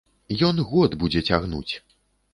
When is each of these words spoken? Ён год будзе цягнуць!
Ён 0.47 0.61
год 0.71 0.97
будзе 1.03 1.23
цягнуць! 1.33 1.73